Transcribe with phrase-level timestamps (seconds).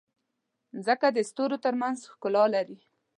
[0.75, 2.77] مځکه د ستورو ترمنځ ښکلا لري.